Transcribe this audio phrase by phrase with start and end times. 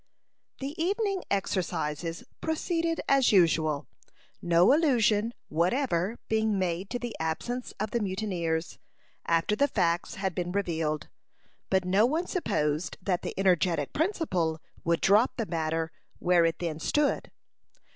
[0.61, 3.85] The evening exercises proceeded as usual,
[4.41, 8.79] no allusion whatever being made to the absence of the mutineers,
[9.27, 11.07] after the facts had been revealed.
[11.69, 16.79] But no one supposed that the energetic principal would drop the matter where it then
[16.79, 17.29] stood.